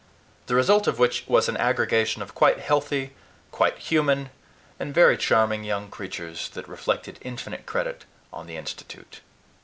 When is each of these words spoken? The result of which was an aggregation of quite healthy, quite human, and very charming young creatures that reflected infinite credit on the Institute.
The 0.47 0.55
result 0.55 0.87
of 0.87 0.97
which 0.97 1.25
was 1.27 1.47
an 1.47 1.57
aggregation 1.57 2.23
of 2.23 2.33
quite 2.33 2.57
healthy, 2.57 3.13
quite 3.51 3.77
human, 3.77 4.31
and 4.79 4.95
very 4.95 5.15
charming 5.15 5.63
young 5.63 5.91
creatures 5.91 6.49
that 6.55 6.67
reflected 6.67 7.19
infinite 7.21 7.67
credit 7.67 8.05
on 8.33 8.47
the 8.47 8.57
Institute. 8.57 9.21